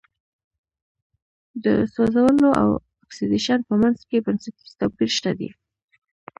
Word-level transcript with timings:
د 1.63 1.65
سوځولو 1.93 2.49
او 2.61 2.69
اکسیدیشن 3.03 3.59
په 3.69 3.73
منځ 3.81 3.97
کې 4.09 4.17
بنسټیز 4.25 4.71
توپیر 4.79 5.09
شته 5.17 5.31
دی. 5.39 5.49